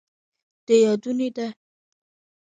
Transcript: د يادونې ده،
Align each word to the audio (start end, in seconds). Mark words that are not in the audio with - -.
د 0.65 0.67
يادونې 0.83 1.27
ده، 1.35 1.47